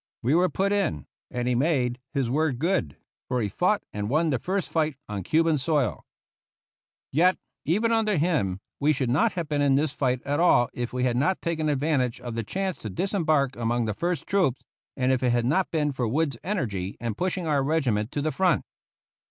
We 0.23 0.33
were 0.33 0.49
put 0.49 0.73
in; 0.73 1.05
and 1.29 1.47
he 1.47 1.53
made 1.53 1.99
his 2.11 2.27
word 2.27 2.57
good; 2.57 2.97
for 3.27 3.39
he 3.39 3.47
fought 3.49 3.83
and 3.93 4.09
won 4.09 4.31
the 4.31 4.39
first 4.39 4.67
fight 4.67 4.95
on 5.07 5.21
Cuban 5.21 5.59
soil. 5.59 6.07
Yet, 7.11 7.37
even 7.65 7.91
though 7.91 7.97
under 7.99 8.17
him, 8.17 8.61
we 8.79 8.93
should 8.93 9.11
not 9.11 9.33
have 9.33 9.47
been 9.47 9.61
in 9.61 9.75
this 9.75 9.91
fight 9.93 10.19
at 10.25 10.39
all 10.39 10.71
if 10.73 10.91
we 10.91 11.03
had 11.03 11.17
not 11.17 11.39
taken 11.39 11.69
advantage 11.69 12.19
of 12.19 12.33
the 12.33 12.43
chance 12.43 12.77
to 12.79 12.89
disembark 12.89 13.55
among 13.55 13.85
the 13.85 13.93
first 13.93 14.25
troops, 14.25 14.63
and 14.97 15.11
if 15.11 15.21
it 15.21 15.33
had 15.33 15.45
not 15.45 15.69
been 15.69 15.91
for 15.91 16.07
Wood's 16.07 16.39
energy 16.43 16.97
in 16.99 17.13
pushing 17.13 17.45
our 17.45 17.61
regiment 17.63 18.11
to 18.13 18.23
the 18.23 18.31
front. 18.31 18.65